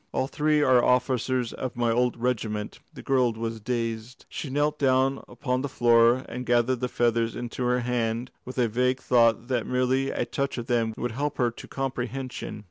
[0.13, 4.25] "All three are officers of my old regiment." The girl was dazed.
[4.29, 8.67] She knelt down upon the floor and gathered the feathers into her hand with a
[8.67, 12.59] vague thought that merely to touch them would help her to comprehension.